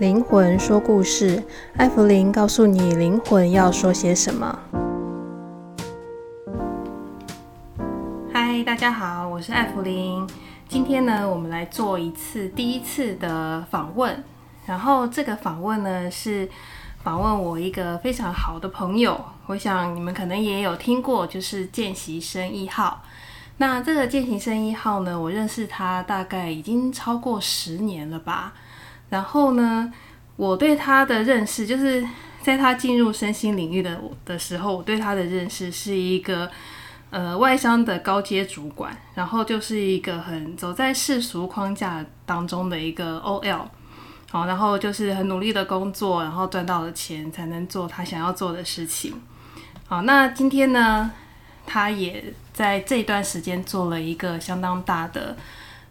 [0.00, 1.40] 灵魂说故事，
[1.76, 4.58] 艾芙琳告诉你灵魂要说些什么。
[8.32, 10.26] 嗨，大家好，我是艾芙琳。
[10.68, 14.24] 今天呢，我们来做一次第一次的访问。
[14.66, 16.48] 然后这个访问呢，是
[17.04, 19.24] 访问我一个非常好的朋友。
[19.46, 23.04] 我想你们可能也有听过，就是见习生一号。
[23.58, 28.54] 那这个见习生一号呢，我认识他大概已经超过十年了吧。
[29.10, 29.92] 然后呢，
[30.36, 32.04] 我对他的认识，就是
[32.42, 36.50] 在他进入身心领域的的时候，我对他的认识是一个
[37.10, 43.66] 呃外商的高阶主管，然后就是一个很走在世俗框架当中的一个 OL，
[44.30, 49.14] 好，然后就是很努力的工作，然后赚到了钱才能做他想要做的事情。
[49.86, 51.10] 好，那今天呢，
[51.66, 52.32] 他也。
[52.54, 55.36] 在这段时间做了一个相当大的，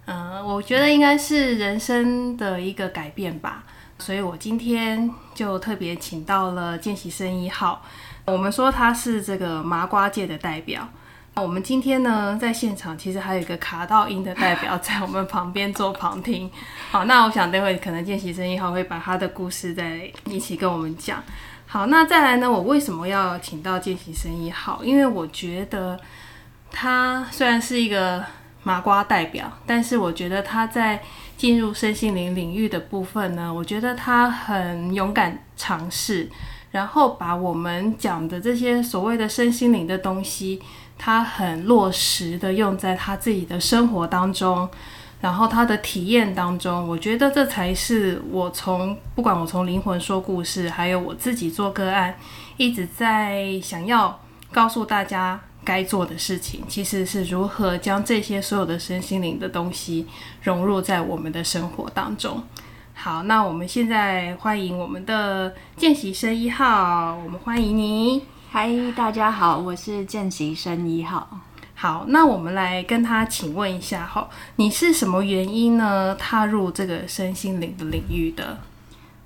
[0.06, 3.64] 嗯，我觉得应该是人生的一个改变吧。
[4.00, 7.82] 所以我今天就特别请到了见习生一号。
[8.26, 10.88] 我们说他是这个麻瓜界的代表。
[11.36, 16.52] 我们今天呢，在现场其实还有一个卡到音的代表在我们旁边做旁听。
[16.92, 21.24] 好，那我想待会可能见习生一号会把他的故事再一起跟我们讲。
[21.66, 24.84] 好，那再来呢，我为什么要请到见习生一号？
[24.84, 26.00] 因为我觉得。
[26.76, 28.26] 他虽然是一个
[28.64, 31.02] 麻瓜代表，但是我觉得他在
[31.36, 36.30] 进入身心灵领域的部分呢，我觉得他很勇敢尝试，
[36.72, 40.62] 然后把我们讲的这些所谓的身心灵的东西，
[40.98, 44.70] 他很落实的用在他自己的生活当中，
[45.20, 52.16] 然后他的体验当中，我觉得这才是我从不管我从灵魂说故事，还有我自己做个案，
[52.56, 54.22] 一直在想要
[54.54, 55.42] 告诉大家。
[55.64, 60.08] 该做的事情其实是如何将这些所有的身心灵的东西
[60.42, 62.44] 融入在我们的生活当中。
[62.94, 68.22] 好，那我们现在欢迎我们的见习生一号，我们欢迎你。
[68.52, 71.40] 嗨，大家好，我是见习生一号。
[71.74, 76.16] 好，那我们来跟他请问一下哈，你是什么原因呢？
[76.16, 78.60] 踏入这个身心灵的领域的？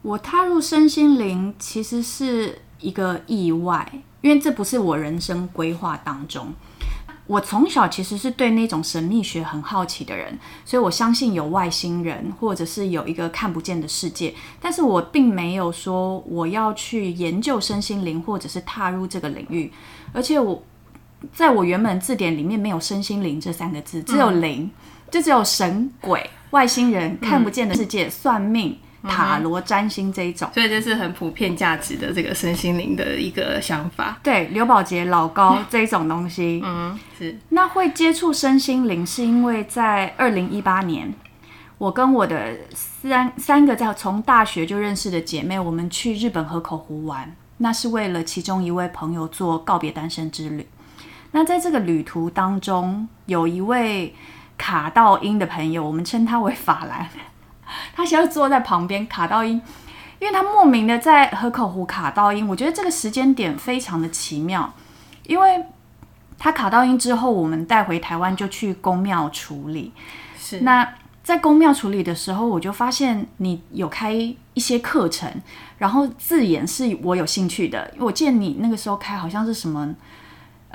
[0.01, 3.91] 我踏入身心灵其实是一个意外。
[4.21, 6.53] 因为这不是我人生规划当中，
[7.27, 19.71] 我从小其实是对那种神秘学很好奇的人，所以我相信有外星人，或者是有一个看不见的世界，但是我并没有说我要去研究身心灵，或者是踏入这个领域，
[20.13, 20.63] 而且我
[21.33, 24.71] 在我原本字典里面没有身心灵这三个字，只有灵，嗯、
[25.11, 28.79] 就只有神鬼、外星人、看不见的世界、嗯、算命。
[29.03, 34.17] 塔罗占星这一种，所以这是很普遍价值的这个身心灵的一个想法。
[34.23, 37.37] 对，刘宝杰老高 这一种东西，嗯，是。
[37.49, 41.13] 那会接触身心灵，是因为在二零一八年，
[41.77, 50.67] 我跟我的三三个在从大学就认识的姐妹，我们去日本河口湖玩，那是为了其中一位朋友做告别单身之旅。
[51.31, 54.15] 那在这个旅途当中，有一位
[54.57, 57.07] 卡到音的朋友，我们称他为法兰。
[57.95, 59.61] 他现在坐在旁边卡到音，
[60.19, 62.47] 因为他莫名的在河口湖卡到音。
[62.47, 64.73] 我觉得这个时间点非常的奇妙，
[65.25, 65.65] 因为
[66.37, 69.91] 他卡到音之后，我们带回台湾就去宫庙处理。
[70.37, 70.87] 是，那
[71.23, 75.31] 在宫庙处理的时候，我就发现你有开一些课程，
[75.77, 79.93] 然后字眼是我有兴趣的，因为我记得你那个时候开好像是什么。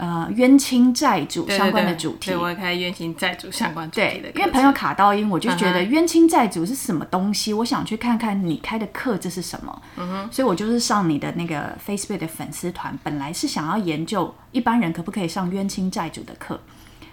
[0.03, 7.59] 呃，冤亲债主相关的主题，我开冤亲债主相关主题因为朋友卡到音，我就觉得冤亲债主是什么东西，uh.
[7.59, 9.83] 我想去看看你开的课这是什么。
[9.95, 16.61] 嗯哼，所以我就是上你的那个 Facebook 的粉丝团，本来是想要研究一般人可不可以上冤亲债主的课，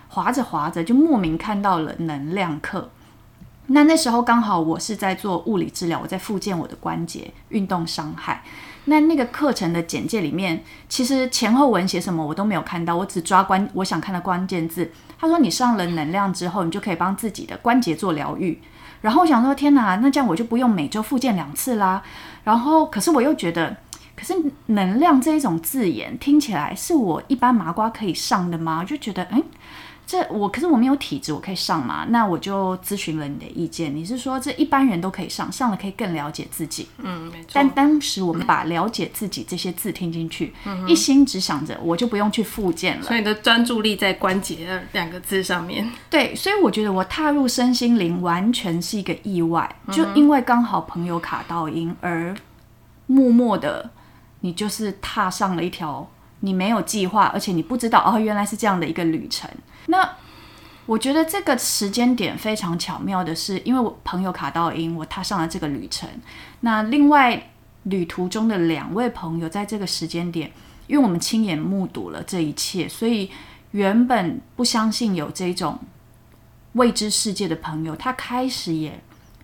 [0.07, 2.89] 划着划着就莫名看到了能量课。
[3.67, 8.43] 那那时候刚好我是在做物理治疗，我在复健我的关节运动伤害。
[8.89, 14.91] 那那个课程的简介里面，其实前后文写什么我都没有看到，我只抓关我想看的关键字。
[15.17, 18.59] 他说你上了能量之后，你就可以帮自己的关节做疗愈。
[19.01, 22.01] 然后我想说天哪，那这样我就不用每周复健两次啦。
[22.43, 23.77] 然后可是我又觉得，
[24.15, 24.33] 可是
[24.65, 28.79] 能量这一种字眼听起来是我一般麻瓜可以上的吗？
[28.81, 29.43] 我就觉得诶。
[30.09, 32.03] 这我可是我没有体质，我可以上吗？
[32.09, 33.95] 那我就咨询了你的意见。
[33.95, 36.87] 你是说这一般人都可以上，上了可以更了解自己？
[36.97, 37.51] 嗯，没错。
[37.53, 43.03] 但当时我们把了解自己这些字听进去，嗯、一心只想着我就不用去复健了。
[43.03, 45.87] 所以你的专注力在关节两个字上面。
[46.09, 52.35] 对，所以我觉得我踏入身心灵完全是一个意外，嗯、就因为刚好朋友卡到音，而
[53.05, 53.91] 默默的
[54.39, 56.09] 你就是踏上了一条
[56.41, 59.49] 你没有计划，而且你不知道哦，原来是这样的一个旅程。
[59.87, 60.17] 那
[60.85, 66.09] 我觉得这个时间点非常巧妙的是，因为我朋友卡到阴，我踏上了这个旅程。
[66.61, 67.51] 那另外
[67.83, 70.51] 旅途中的两位朋友，在这个时间点，
[70.87, 73.29] 因为我们亲眼目睹了这一切，所以
[73.71, 75.77] 原本不相信有这种
[76.73, 78.99] 未知世界的朋友，他开始也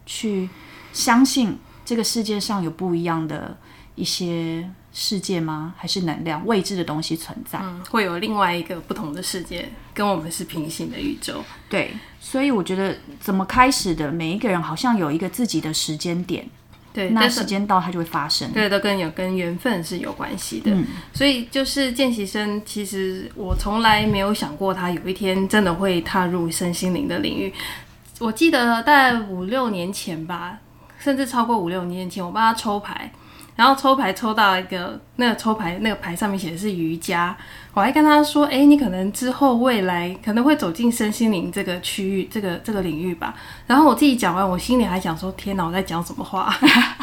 [0.06, 0.50] 去
[0.94, 3.58] 相信这个世界上有不一样的
[3.96, 4.70] 一些。
[4.98, 5.74] 世界吗？
[5.78, 7.60] 还是能量未知的东西存在？
[7.62, 11.44] 嗯，会有另外一个不同的世界，跟我们是平行的宇宙。
[11.68, 16.48] 对，所以我觉得怎么开始的，每一个人好像有一个自己的时间点。
[16.94, 18.50] 对，那时间到它就会发生。
[18.54, 20.72] 对，都跟有跟缘分是有关系的。
[20.72, 27.54] 嗯，所以就是见习生，其实我从来没有想过他有一天真的会踏入身心灵的领域。
[28.20, 30.58] 我记得大概五六年前吧，
[30.98, 33.12] 甚至超过五六年前，我帮他抽牌。
[33.56, 37.36] 然后抽牌抽到一个，那个抽牌那个牌上面写的是瑜伽，
[37.74, 43.34] 我还跟他说，哎，你可能之后未来可能会走进身心灵这个区域，这个这个领域吧。
[43.68, 46.54] 然后我自己讲完，我心里还想说，天哪，我在讲什么话？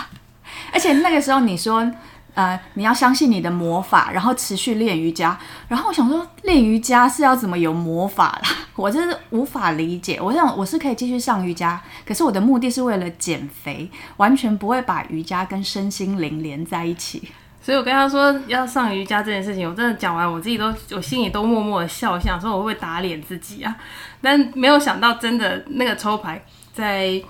[0.73, 1.91] 而且那个时候你说。
[2.35, 5.39] 呃，你要相信你的魔法，然后持续练瑜伽。
[5.69, 8.49] 然后我想说，练瑜伽是要怎么有魔法啦？
[8.75, 10.19] 我真是无法理解。
[10.19, 17.23] 我想我是可以继续上瑜伽，可是我的目的是为了减肥，完全不会把瑜伽跟身心灵连在一起。
[17.61, 23.77] 所以我跟他说要上瑜伽这件事情，我真的讲完，我自己都我心里都默默的笑，想说我会不会打脸自己啊？
[24.23, 26.43] 但没有想到，真的那个抽牌
[26.73, 27.23] 在。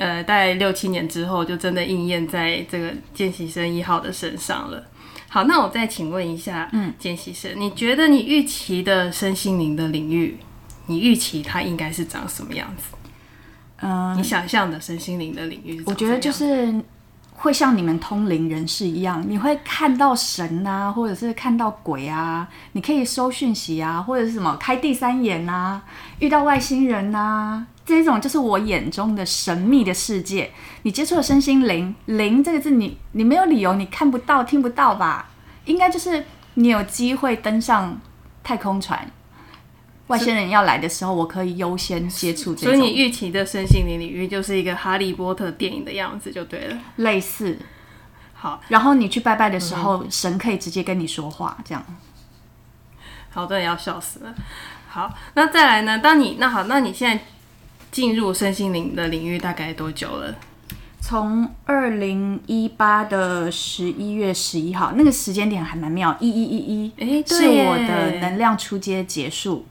[0.00, 4.82] 呃，大概六七年之后，就真的应验在这个见习生一号的身上了。
[5.28, 10.38] 好，那我再请问一下，嗯，见习生，你觉得你预期的身心灵的领域，
[10.86, 12.96] 你预期它应该是长什么样子？
[13.82, 16.74] 嗯，你想象的身心灵的领域，我觉得就是
[17.34, 25.82] 会像你们通灵人士一样，你会看到神啊，或者是看到鬼啊，你可以收讯息啊，或者是什么开第三眼啊，
[26.20, 27.66] 遇到外星人啊。
[27.84, 30.52] 这种就是我眼中的神秘的世界。
[30.82, 35.30] 你接触了身心灵，灵这个字你，你你没有理由，你看不到、听不到吧？
[35.64, 36.24] 应该就是
[36.54, 38.00] 你有机会登上
[38.44, 39.10] 太空船，
[40.06, 42.74] 外星人要来的时候，我可以优先接触这种。
[42.74, 46.78] 所以你预期的身心灵领域就是一个哈利波特电影的样子，就对了。
[46.96, 47.58] 类似。
[48.34, 51.84] 好，然后你去拜拜的时候，嗯、神可以直接跟你说话，这样。
[53.30, 54.34] 好多人要笑死了。
[54.88, 55.98] 好，那再来呢？
[55.98, 57.24] 当你那好，那你现在。
[57.90, 60.34] 进入身心灵的领域大概多久了？
[61.02, 69.66] 从二零一八的十一月十一号，那个时间点还蛮妙，一一一一，哎，是我的能量出街结束。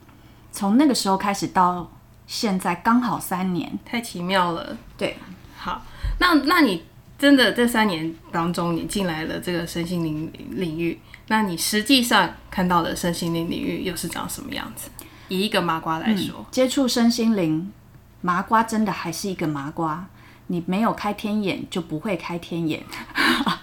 [0.52, 1.90] 从那个时候开始到
[2.28, 4.76] 现在，刚好三年，太奇妙了。
[4.98, 5.16] 对，
[5.56, 5.86] 好，
[6.20, 6.84] 那那你
[7.18, 14.90] 真的这三年当中，你进来了这个身心灵领域，那你实际上看到的身心灵领域又是长什么样子？
[15.30, 17.72] 以一个麻瓜来说，嗯、接触身心灵。
[18.22, 20.06] 麻瓜真的还是一个麻瓜，
[20.48, 22.84] 你没有开天眼就不会开天眼。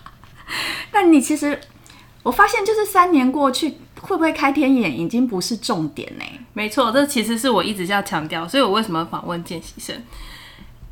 [0.90, 1.60] 但你其实，
[2.22, 6.24] 我发现就是三年过去，会不会开天眼已经不是重点呢？
[6.54, 9.94] 没错，这其实是我一直要强调，所以我为什么访问见习生？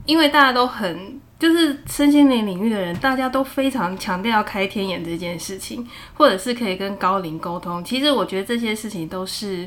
[0.05, 7.82] 因为大家都很就是身心灵领域的人，大家都非常强调要开天眼这件事情，或者是可以跟高灵沟通。
[7.82, 9.67] 其实我觉得这些事情都是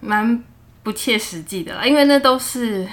[0.00, 0.42] 蛮
[0.82, 2.88] 不切实际的啦，因为那都是。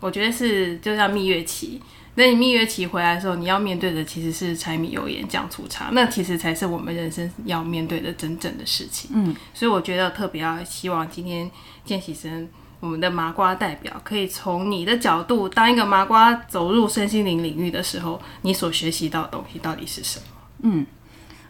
[0.00, 1.80] 我觉得是就像蜜月期，
[2.14, 9.10] 那你蜜月期回来的时候，你要面对的其实是柴米油盐酱醋茶，那其实才是我们人生要面对的真正的事情。
[9.12, 11.50] 嗯，所以我觉得特别要希望今天
[11.84, 12.48] 见习生，
[12.80, 20.24] 我们的麻瓜代表，可以从你的角度，当一个麻瓜走入身心灵领域的时候，你所学习到的东西到底是什么？
[20.62, 20.86] 嗯，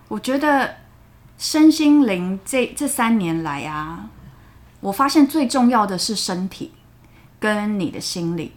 [0.09, 0.77] 我觉得
[1.39, 4.11] 身心灵这这三年来啊，
[4.81, 6.73] 我发现最重要的是身体。
[7.41, 8.53] 跟你的心理，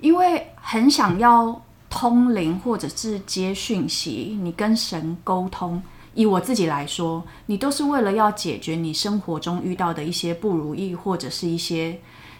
[0.00, 5.80] 因为很想要通灵或者是接讯息，你跟神沟通。
[6.14, 11.98] 以我自己来说，你都是为了要解决你生活中遇到的一些不如意，或者是一些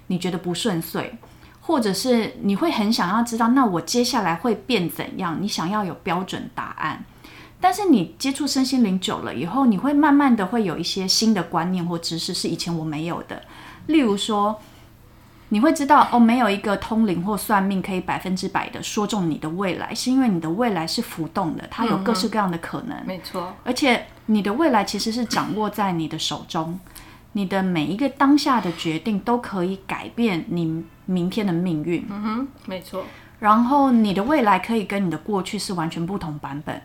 [0.08, 1.12] 你觉得不顺遂，
[1.60, 5.38] 或者是你会很想要知道，那我接下来会变怎样？
[5.40, 7.04] 你想要有标准答案。
[7.60, 13.42] 但是你接触身心灵久了以后，你会慢慢的会有一些新的观念或知识是以前我没有的，
[13.86, 14.60] 例如说。
[15.50, 22.96] 你会知道哦，没有一个通灵或算命可以百分之百的说中你的未来，是因为你的未来是浮动的，它有各式各样的可能。
[22.96, 26.80] 嗯、没错，而且你的未来其实是掌握在你的手中，
[27.32, 32.04] 你的每一个当下的决定都可以改变你明天的命运。
[32.10, 33.04] 嗯哼，没错。
[33.38, 36.80] 然后你的未来可以跟你的过去是完全不同版本，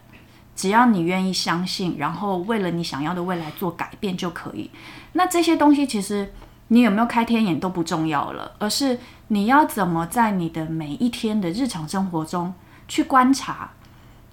[0.55, 4.69] 只要你愿意相信，然后为了你想要的未来做改变就可以。
[5.13, 6.31] 那这些东西其实。
[6.69, 8.97] 你有没有开天眼都不重要了，而是
[9.27, 12.53] 你要怎么在你的每一天的日常生活中
[12.87, 13.71] 去观察，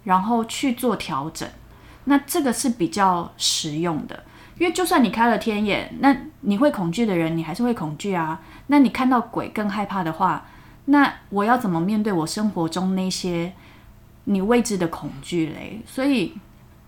[0.05, 1.47] 然后去做调整。
[2.05, 4.23] 那这个是比较实用的，
[4.59, 8.40] 因为就算你开了天眼，那你会恐惧的人，你还是会恐惧啊。
[8.69, 10.47] 那你看到鬼更害怕的话，
[10.85, 13.52] 那我要怎么面对我生活中那些
[14.25, 15.81] 你未知的恐惧嘞？
[15.85, 16.35] 所以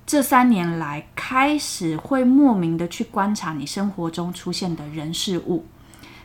[0.09, 5.67] 这三年来，开始会莫名的去观察你生活中出现的人事物。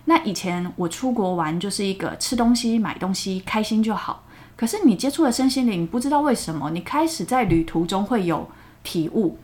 [0.05, 4.23] 那以前我出国玩就是一个吃东西、买东西开心就好，
[4.55, 8.49] 可是你接触了身心灵，不知道为什么，你开始在旅途中会有。
[8.83, 9.37] 体悟，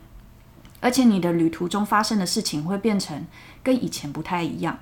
[0.80, 3.26] 而且你的旅途中发生的事情会变成
[3.62, 4.78] 跟以前不太一样。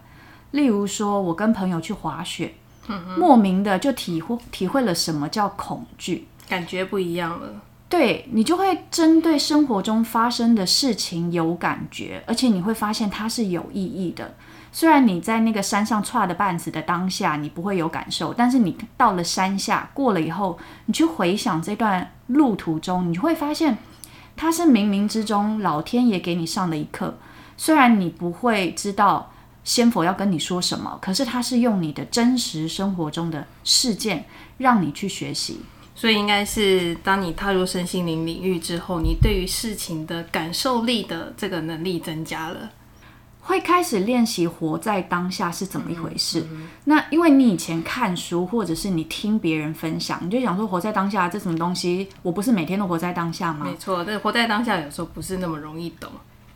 [0.50, 2.54] 例如说，我跟朋友去滑雪，
[2.88, 7.62] 嗯、莫名的就体会体会了什么叫恐惧，感觉不一样了。
[7.88, 14.34] 对，你就会针对生活中发生的事情有感觉，而且你会发现它是有意义的。
[14.70, 23.78] 虽然你在那个山上剉的半死的当下，你不会有感受，但是你到了山下过了以后，你去回想这段路途中，你会发现。
[24.40, 27.18] 它是冥冥之中老天爷给你上的一课，
[27.56, 29.32] 虽然你不会知道
[29.64, 34.26] 仙佛要跟你说什么，可是它是用你的真实生活中的事件
[34.58, 35.62] 让你去学习。
[35.98, 42.70] 所以应该是当你踏入身心灵领域之后，你对于事情的感受力的这个能力增加了。
[43.40, 46.42] 会开始练习活在当下是怎么一回事？
[46.42, 52.08] 嗯嗯、那因为你以前看书或者是你听别人分享，你就想说活在当下这什么东西？
[52.22, 53.64] 我不是每天都活在当下吗？
[53.64, 56.08] 没错，但活在当下有时候不是那么容易懂。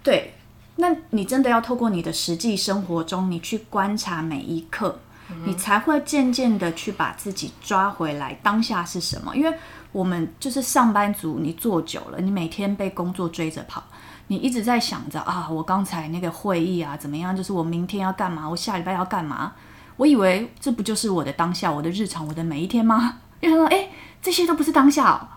[0.04, 0.34] 对，
[0.76, 5.00] 那你真的要透过你的实际生活中，你去观察每一刻，
[5.44, 8.32] 你才会渐渐的去把自己抓回来。
[8.42, 9.34] 当下是什么？
[9.34, 9.58] 因为
[9.92, 13.82] 我们就是上班族，你做久了，你每天被工作追着跑。
[14.28, 17.36] 你一直在想着啊，我刚才那个会议啊，怎么样？
[17.36, 18.48] 就是我明天要干嘛？
[18.48, 19.52] 我下礼拜要干嘛？
[19.96, 23.18] 我以为这不就是我的当下，我的日常，我的每一天吗？
[23.40, 23.90] 又说，哎，
[24.22, 25.28] 这些都不是当下哦，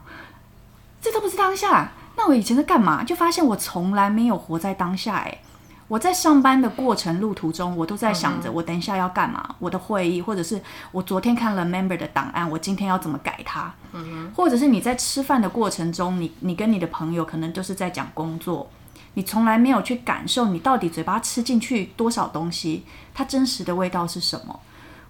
[1.01, 1.91] 这都不是当下。
[2.15, 3.03] 那我以前在干嘛？
[3.03, 5.15] 就发现我从来没有活在当下。
[5.15, 5.39] 哎，
[5.87, 10.59] 我在上班的过程路途中，我都在想着我等一下要干嘛，我的会议，或者是
[10.91, 13.71] 我昨天看了 Member 的档案，我今天要怎么改它？
[13.93, 18.67] 嗯，或者是你在吃饭的过程中，你你跟你的朋友可能就是在讲工作。
[19.13, 24.59] 你从来没有去感受，你到底嘴巴吃进去多少东西，它真实的味道是什么？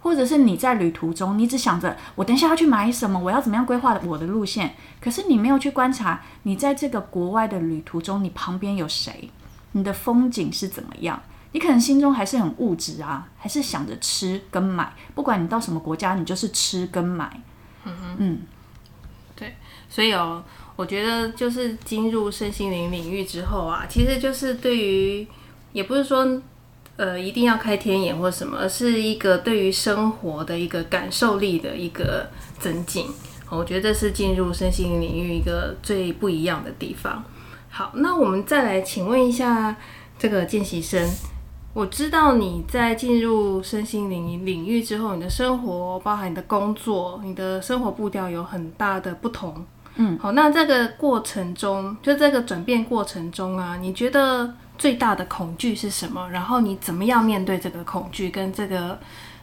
[0.01, 9.31] 或者是你在旅途中，你只想着我等一下要去买什么，我要怎么样规划我的路线，可是你没有去观察，你在这个国外的旅途中，你旁边有谁？
[9.75, 11.21] 你的风景是怎么样？
[11.51, 14.93] 你可能心中还是很物质啊，还是想着吃跟买。
[15.13, 17.41] 不管你到什么国家，你就是吃跟买。
[17.83, 18.39] 嗯哼，嗯，
[19.35, 19.55] 对，
[19.87, 20.43] 所以哦。
[20.77, 25.25] 我觉得就是进入身心灵领域之后啊，其实就是对于，
[25.71, 26.41] 也不是说，
[26.97, 32.29] 呃，一定要开天眼或什么，而是一个对于生活的一个感受力的一个
[32.59, 33.07] 增进。
[33.49, 37.23] 我觉得这是进入身心灵领域一个最不一样的地方。
[37.77, 39.75] 好，那我们再来请问一下
[40.17, 41.05] 这个见习生，
[41.73, 49.65] 我知道你在进入身心灵领域之后，你的生活，包含你的工作，你的生活步调有很大的不同。
[49.95, 56.29] 嗯，好，那这个过程中，就这个转变过程中啊，你觉得最大的恐惧是什么？
[56.29, 58.97] 然后你怎么样面对这个恐惧，跟这个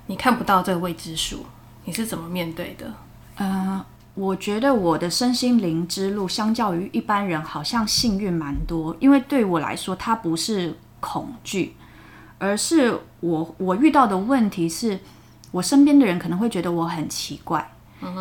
[0.06, 1.44] 你看不到这个未知数，
[1.84, 2.90] 你是怎么面对的？
[3.36, 11.74] 呃，我觉得我的身心灵之路，相较于一般人，好像幸运蛮多，因为对我来说，它不是恐惧，
[12.38, 15.00] 而是我我遇到的问题是，
[15.50, 17.70] 我身边的人可能会觉得我很奇怪。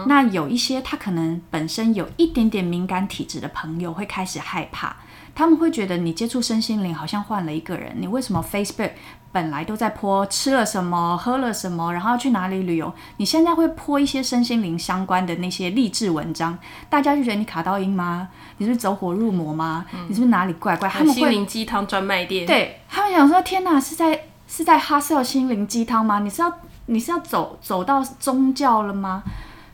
[0.06, 4.96] 那有一些他可能本身有一点点敏感体质的朋友会开始害怕，
[5.34, 7.96] 他们会觉得你接触身心灵好像换了一个人。
[7.98, 8.92] 你为什么 Facebook
[9.32, 16.58] 本来都在 po 吃了什么、喝了什么，然后要去哪里旅游，你现在会 po 一些身心灵相关的那些励志文章，
[16.90, 18.28] 大家就觉得你卡到音吗？
[18.58, 19.86] 你是不是走火入魔吗？
[19.94, 20.90] 嗯、你是不是哪里怪怪？
[20.90, 26.20] 他们心灵鸡汤专卖店，对他们想说：天哪，是在是在哈 sell 心灵鸡汤吗？
[26.20, 26.54] 你是要
[26.88, 29.24] 你是要走走到宗教了吗？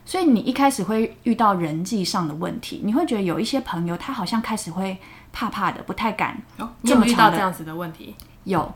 [0.04, 4.96] 所以你一开始会遇到人际上的问题，你会觉得有一些朋友他好像开始会
[5.32, 6.40] 怕怕的，不太敢
[6.84, 7.06] 这么。
[7.06, 8.14] 遇到这样子的问题？
[8.44, 8.72] 有，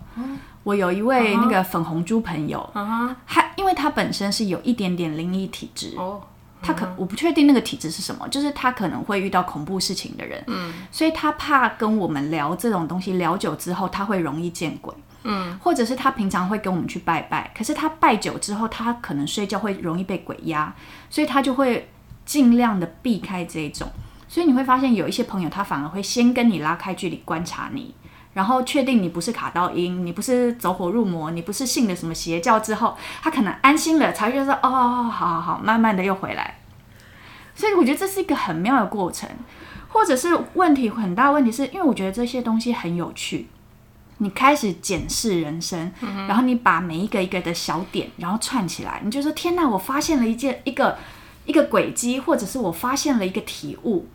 [0.63, 2.71] 我有一位那个粉红猪朋友，
[3.27, 6.21] 他因为他本身是有一点点灵异体质，哦，
[6.63, 14.95] 他可我不确定那个体质是什么，就是他可能会遇到恐怖事情的人，嗯，所以他怕跟我们聊这种东西，聊久之后他会容易见鬼。
[15.25, 20.75] 嗯，或者是他平常会跟我们去拜拜，可是他拜久之后，他可能睡觉会容易被鬼压，
[21.09, 21.89] 所以他就会
[22.25, 23.89] 尽量的避开这种。
[24.33, 27.95] 所以你会发现有一些朋友，他反而会先跟你拉开距离观察你，
[28.33, 36.61] 然后确定你不是卡到音，你不是走火入魔，你不是信了什么邪教之后，他可能安心了，才会说哦，好好好，慢慢的又回来。
[37.55, 39.29] 所以我觉得这是一个很妙的过程，
[39.89, 43.49] 或者是问题很大问题是因为我觉得这些东西很有趣。
[44.17, 50.97] 你开始检视人生，嗯、然后你把每一个一个的小点，然后串起来，你就说：“天哪，我发现了一件一个
[51.45, 54.07] 一个轨迹，或者是我发现了一个体悟。”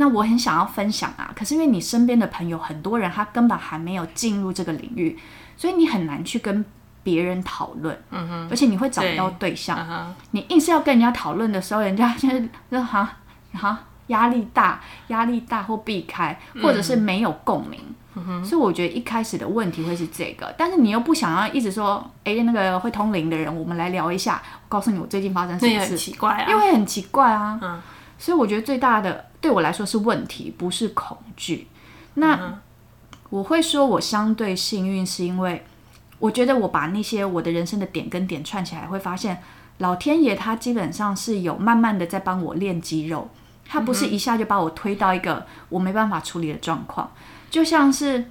[0.00, 5.18] 那我很想要分享啊，可是因为你身边的朋友很多人，他根本还没有进入这个领域，
[5.58, 6.64] 所以你很难去跟
[7.02, 7.94] 别人讨论。
[8.10, 9.76] 嗯哼，而且你会找不到对象。
[9.76, 13.16] 对你硬是要跟人家讨论的时候，人家 就是说：“哈
[13.52, 17.78] 哈，压力大，压力大，或避开，或者是没有共鸣。
[18.14, 24.40] 嗯”所以我觉得一开始的问题会是这个，但是你又不想要一直说，哎，那个会通灵的人，我们来聊一下。
[24.44, 25.90] 我告诉你，我最近发生什么事？
[25.90, 27.58] 很奇怪啊，因为很奇怪啊。
[27.62, 27.80] 嗯，
[28.20, 31.66] 所以我觉得最大的对我来说是问题，不是恐惧。
[32.14, 32.60] 那
[33.30, 35.64] 我会说我相对幸运，是因为
[36.18, 39.42] 我觉得我把那些我的人生的点跟点串起来，会发现
[39.78, 43.30] 老天爷他基本上是有慢慢的在帮我练肌肉，
[43.66, 47.10] 他不是一下就把我推到一个我没办法处理的状况。
[47.48, 48.26] 就像是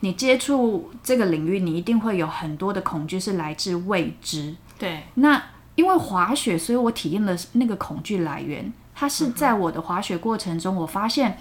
[0.00, 4.54] 你接触这个领域，你一定会有很多的恐惧，是来自未知。
[4.78, 5.42] 对，那
[5.74, 8.70] 因为滑雪，所以我体验了那个恐惧来源。
[8.94, 11.38] 它是在我的滑雪过程中，我发现，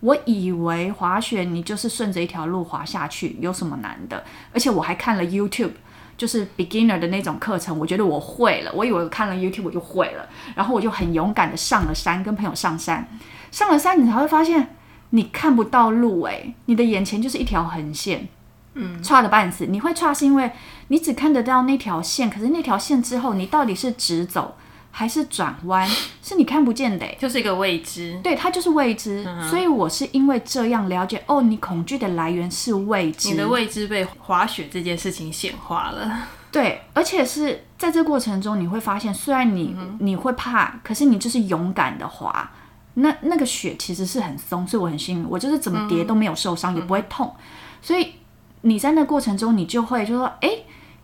[0.00, 4.24] 我以为滑雪你就是顺着一条路滑下去，有什么难的？
[4.52, 5.72] 而且我还看了 YouTube，
[6.16, 8.72] 就是 beginner 的那种课程，我觉得我会了。
[8.74, 13.08] 我以为我看了 YouTube 我就会了，然后我就很勇敢的上了山，跟朋友上山。
[13.50, 14.74] 上了山，你才会发现。
[15.10, 18.28] 你看不到路诶，你的眼前就是一条横线，
[18.74, 19.64] 嗯，差的半死。
[19.64, 20.52] 你会差是因为
[20.88, 24.58] 你只看得到那条线，可是那条线之后，你到底是直走
[24.90, 25.88] 还是转弯，
[26.22, 28.18] 是你看不见的，就是一个未知。
[28.22, 29.24] 对，它就是未知。
[29.26, 36.26] 嗯、所以我是因为这样了解，哦，你恐惧的来源是未知，你的未知被滑雪这件事情显化了。
[36.50, 42.50] 对，而且是在这过程中，你会发现，虽然你、嗯、你会怕，可是你就是勇敢的滑。
[42.94, 47.32] 那那个雪其实是很松，所以我很幸运，我就是怎么跌都没有受伤，嗯、也不会痛。
[47.80, 48.14] 所以
[48.62, 50.50] 你在那过程中，你就会就说，哎，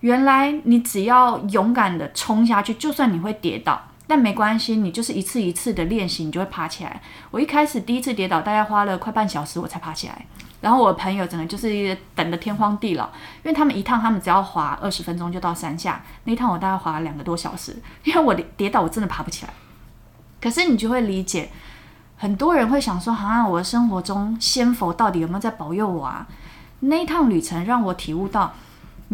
[0.05, 7.01] 原来你只要勇敢的冲下去，就算你会跌倒，但没关系，你就是一次一次的练习，你就会爬起来。
[7.31, 10.27] 我一开始第一次跌倒，大概花了快半小时我才爬起来。
[10.61, 19.55] 然后我的朋友整个就是等得天荒地老，因为他们一趟他们只要滑二十分钟就到山下，那一趟我大概滑了两个多小时，因为我跌倒我真的爬不起来。
[20.38, 21.49] 可是你就会理解。
[22.19, 26.27] 很多人会想说：“好像我的生活中仙佛到底有没有在保佑我啊？”
[26.81, 28.53] 那一趟旅程让我体悟到，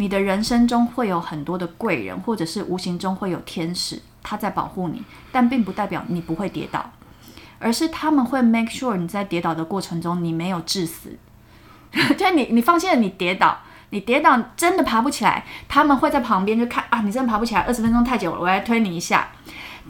[0.01, 6.91] 你的人生中会有很多的贵人，或者是无形中会有天使，他在保护你，但并不代表你不会跌倒，
[7.59, 11.19] 而是他们会 make sure 你在跌倒的过程中你没有致死。
[12.17, 13.59] 就你你放心了，你跌倒，
[13.91, 19.29] 你跌倒真的爬不起来，他们会在旁边就看啊，你真的爬不起来，二十分钟太久了，我来推你一下。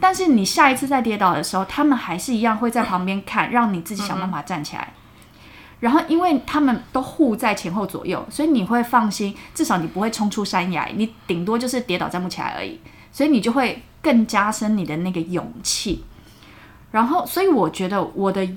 [0.01, 4.91] 但是你下一次再跌倒的时候，他们还是一样会在旁边看，让你自己想办法站起来。
[5.81, 12.79] 然后，因为他们都护在前后左右，所以你会放心，至少你不会冲出山崖，你顶多就是跌倒站不起来而已。
[13.11, 16.05] 所以你就会更加深你的那个勇气。
[16.91, 18.47] 然后，所以我觉得我的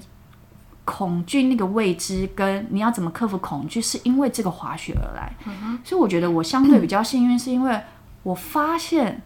[0.84, 5.34] 恐惧那个未知，跟你要怎么克服恐惧，是因为这个滑雪而来。
[5.82, 7.80] 所以我觉得我相对比较幸运，是因为
[8.22, 9.22] 我发现。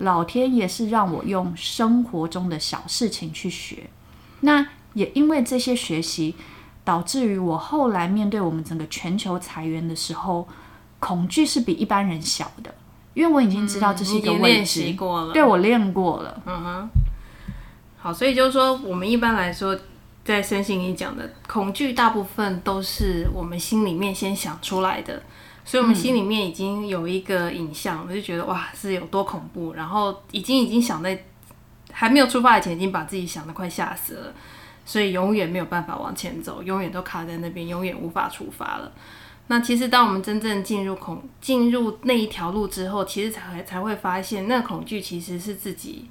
[0.00, 3.88] 老天爷是让我用生活中的小事情去学，
[4.40, 6.34] 那也因为这些学习，
[6.86, 10.46] 导致于我后来面对我们整个全球裁员的时候，
[11.00, 12.72] 恐惧是比一般人小的，
[13.12, 16.42] 因为我已经知道这是一个未知，练习过了，对，我练过了。
[16.46, 16.88] 嗯哼。
[17.98, 19.76] 好，所以就是说，我们一般来说，
[20.24, 25.20] 在身心里讲的恐惧，大部分都是我们心里面先想出来的。
[25.64, 29.72] 所以，我们心里面已经有一个影像，我、嗯、就觉得哇，是有多恐怖。
[29.72, 31.24] 然后，已经已经想在
[31.90, 34.32] 还没有出发以前，已经把自己想的快吓死了。
[34.86, 38.90] 所以，永远没有办法往前走，永远都卡在那边，永远无法出发了。
[39.48, 46.08] 那其实，当我们真正进入恐进入那一条路之后，其实才才会发现，那恐惧其实是自己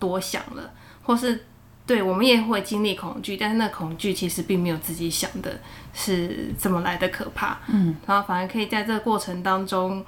[0.00, 0.72] 多想了，
[1.04, 1.44] 或是。
[1.86, 5.60] 对，我们也会经历恐惧，但是那恐惧其实并没有自己想的
[5.92, 7.58] 是这么来的可怕。
[7.68, 10.02] 嗯，然后反而可以在这个过程当中，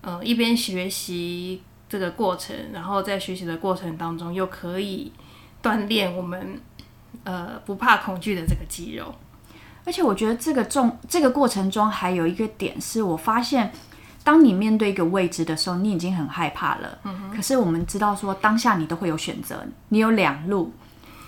[0.00, 5.12] 呃，一边学习这个过程，然后在学习的过程当中又可以
[5.62, 6.60] 锻炼我们
[7.24, 9.14] 呃不怕恐惧的这个肌肉。
[9.84, 13.72] 而且我觉得这个重这个过程中还有一个点是我发现，
[14.22, 16.98] 当你面对一个未知的时候，你已经很害怕了。
[17.04, 17.36] 嗯哼。
[17.36, 20.72] 可是我们知道说当下你都会有选择，你有两路。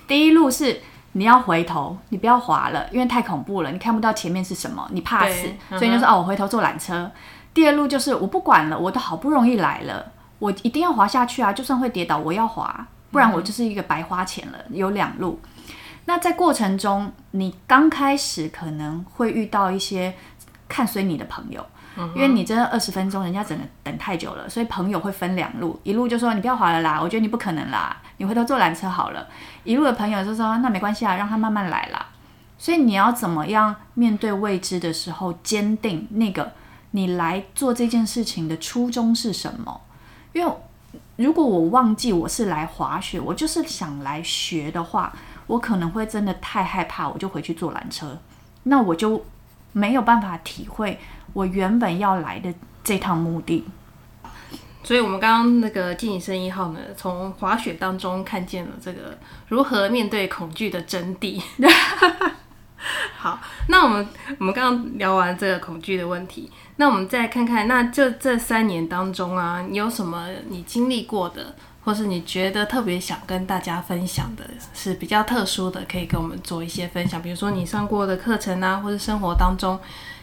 [0.06, 0.80] 第一路是
[1.12, 7.10] 你要回头，你不要滑了，因为太恐怖了，你看不到前面是什么，你怕死，所以你就说哦，我回头坐缆车。
[7.52, 14.58] 第二路就是我不管了，我都好不容易来了，我一定要滑下去啊，就算会跌倒，我要滑，不然我就是一个白花钱了。
[14.70, 15.40] 有两路，
[16.06, 20.14] 那在过程中，你刚开始可能会遇到一些
[20.68, 21.64] 看随你的朋友。
[22.16, 29.28] 因为你真的二十分钟，人家等等太久了，所以朋友会分两路，一路就说你不要滑了啦，我觉得你不可能啦，你回头坐缆车好了。
[29.62, 32.04] 一路的朋友就说那没关系啊，让他慢慢来啦。
[32.58, 36.50] 所以你要怎么样面对未知的时候，坚定那个
[36.90, 39.80] 你来做这件事情的初衷是什么？
[40.32, 40.52] 因为
[41.14, 45.14] 如果我忘记我是来滑雪，我就是想来学的话，
[45.46, 48.18] 我可能会真的太害怕，我就回去坐缆车，
[48.64, 49.24] 那我就
[49.72, 50.98] 没有办法体会。
[51.32, 52.52] 我原本要来的
[52.82, 53.64] 这趟目的，
[54.82, 61.42] 所以我们刚刚那个健行生一号呢，从滑雪当中看见了这个如何面对恐惧的真谛。
[63.16, 64.06] 好，那我们
[64.38, 79.78] 我们刚刚聊完这个恐惧的问题，那我们再看看，那这这三年当中啊，你有什么你经历过的，或是你觉得特别想跟大家分享的，是比较特殊的，可以跟我们做一些分享，比如说你上过的课程啊，或是生活当中。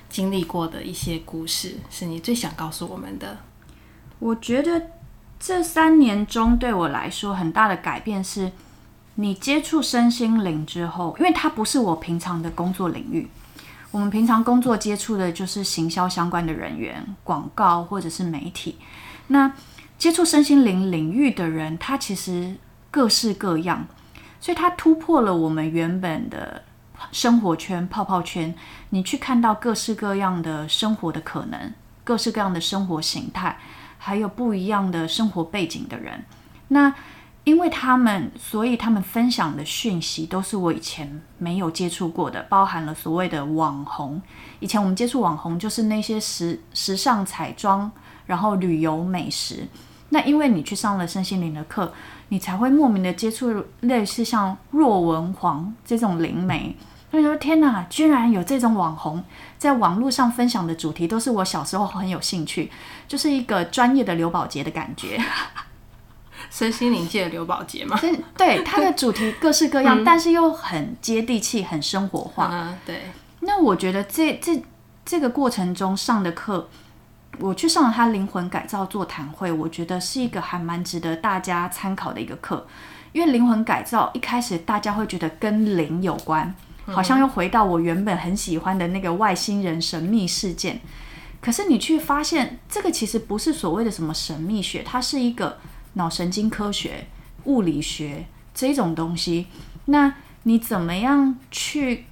[0.09, 3.37] 经历过的一些故事，是你最想告诉我们的。
[4.19, 4.87] 我觉得
[5.39, 8.51] 这三年中对我来说很大的改变是，
[9.15, 13.29] 你接触身心灵之后，因为它不是我平常的工作领域。
[13.91, 18.77] 我们平常工作接触的就是行销相关的人员、广告或者是媒体。
[19.27, 19.49] 那
[20.01, 22.55] 接触身心灵领域的人，他其实
[22.89, 23.85] 各式各样，
[24.39, 26.63] 所以他突破了我们原本的。
[27.11, 28.53] 生活圈、泡泡圈，
[28.89, 33.57] 你去看到各式各样的生活的可能，各式各样的生活形态，
[33.97, 36.23] 还有不一样的生活背景的人。
[36.67, 36.93] 那
[37.43, 44.21] 因为他们，所以他们分享的讯息都是我以前没有接触过的，包含了所谓的网红。
[44.59, 47.91] 以前我们接触网红就是那些时时尚彩妆，
[48.27, 49.67] 然后旅游美食。
[50.13, 51.91] 那因为你去上了身心灵的课，
[52.29, 56.77] 你才会莫名的接触类似像若文黄这种灵媒。
[57.09, 59.21] 所以说，天哪，居然有这种网红
[59.57, 62.71] 在网络上分享的主题，都是我小时候很有兴趣，
[63.05, 65.21] 就是一个专业的刘宝杰的感觉，
[66.49, 67.99] 身心灵界的刘宝杰嘛。
[68.37, 72.49] 对，他的主题各式各样，嗯、但是又很接地气，很生活化。
[72.49, 73.01] 嗯、对。
[73.41, 74.63] 那我觉得这这
[75.03, 76.69] 这个过程中上的课，
[77.39, 82.67] 我去上了他灵魂改造座谈会，我觉得是一个还蛮值得大家参考的一个课，
[83.13, 86.53] 因为灵魂改造一开始大家会觉得跟灵有关。
[86.87, 90.81] 好像又回到我原本很喜欢的那个外星人神秘事件，
[91.39, 95.59] 可是你去发现，这个其实不是所谓的什么神秘学，它是一个
[95.93, 97.07] 脑神经科学、
[97.45, 99.47] 物理学这种东西。
[99.85, 100.13] 那
[100.43, 102.05] 你怎么样去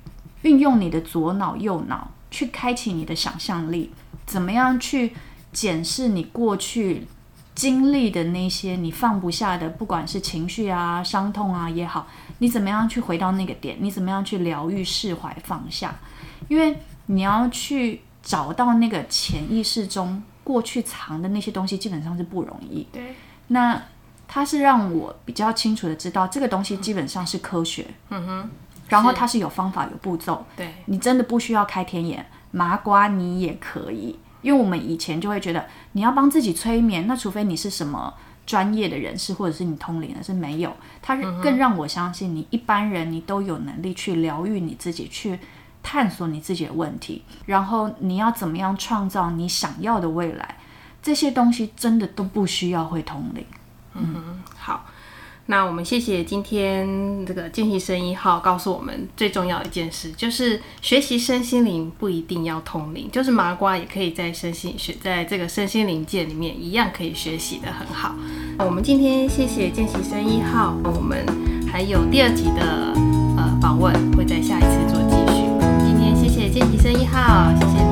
[0.44, 3.92] 运用你的左脑、右脑去开启你的想象力？
[4.30, 5.12] 怎么样去
[5.52, 7.08] 检视你过去
[7.56, 13.76] 经历的那些你放不下的，不管是情绪啊、伤痛啊也好，你怎么样去回到那个点？
[13.80, 15.96] 你怎么样去疗愈、释怀、放下？
[16.48, 22.88] 因为你要去找到那个潜意识中过去藏的那些东西，基本上是不容易。
[22.92, 23.16] 对。
[23.48, 23.82] 那
[24.28, 27.88] 它是让我比较清楚的知道，这个东西基本上是科学。
[28.10, 28.50] 嗯哼。
[28.90, 30.46] 然后它是有方法、有步骤。
[30.56, 30.72] 对。
[30.86, 34.18] 你真的不需要开天眼，麻瓜你也可以。
[34.42, 38.14] 因为我们以前就会觉得，你要帮自己催眠，那除非你是什么
[38.46, 40.74] 专业的人士，或者是你通灵的，是没有。
[41.02, 45.38] 他更让我相信，你一般人你都有能力去疗愈你自己，去
[45.84, 50.56] 探索你自己的问题，然后你要怎么样创造你想要的未来，
[51.04, 53.46] 这些东西真的都不需要会通灵。
[53.94, 54.86] 嗯哼，好。
[55.50, 68.16] 那我们谢谢今天这个见习生一号告诉我们最重要一件事就是学习身心灵不一定要通灵就是麻瓜也可以在身心学在这个身心灵界里面一样可以学习的很好。
[68.60, 71.26] 我们今天谢谢见习生一号我们
[71.68, 72.94] 还有第二集的
[73.36, 75.50] 呃访问会在下一次做继续。
[75.84, 77.89] 今天谢谢见习生一号谢谢。